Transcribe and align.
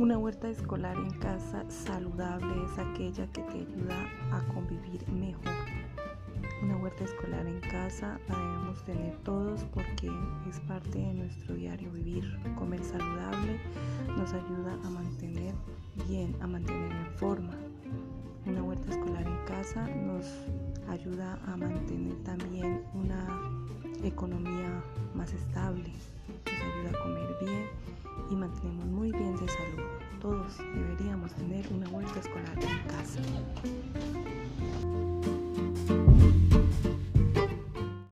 Una 0.00 0.16
huerta 0.16 0.48
escolar 0.48 0.96
en 0.96 1.10
casa 1.18 1.62
saludable 1.68 2.64
es 2.64 2.78
aquella 2.78 3.26
que 3.32 3.42
te 3.42 3.58
ayuda 3.58 4.08
a 4.32 4.40
convivir 4.54 5.06
mejor. 5.10 5.44
Una 6.62 6.78
huerta 6.78 7.04
escolar 7.04 7.46
en 7.46 7.60
casa 7.60 8.18
la 8.26 8.34
debemos 8.34 8.82
tener 8.86 9.14
todos 9.24 9.62
porque 9.74 10.10
es 10.48 10.58
parte 10.60 10.98
de 11.00 11.12
nuestro 11.12 11.54
diario 11.54 11.92
vivir. 11.92 12.24
Comer 12.58 12.82
saludable 12.82 13.60
nos 14.16 14.32
ayuda 14.32 14.72
a 14.82 14.88
mantener 14.88 15.52
bien, 16.08 16.34
a 16.40 16.46
mantener 16.46 16.92
en 16.92 17.12
forma. 17.18 17.52
Una 18.46 18.62
huerta 18.62 18.92
escolar 18.92 19.26
en 19.26 19.44
casa 19.44 19.86
nos 19.86 20.24
ayuda 20.88 21.38
a 21.46 21.58
mantener 21.58 22.14
también 22.24 22.84
una 22.94 23.28
economía 24.02 24.82
más 25.14 25.30
estable, 25.34 25.92
nos 26.46 26.54
ayuda 26.54 26.98
a 26.98 27.02
comer 27.02 27.36
bien 27.42 27.66
y 28.30 28.36
mantenemos 28.36 28.86
Todos 30.30 30.58
deberíamos 30.58 31.32
tener 31.34 31.66
una 31.72 31.88
huerta 31.88 32.20
escolar 32.20 32.56
en 32.56 32.86
casa. 32.86 33.20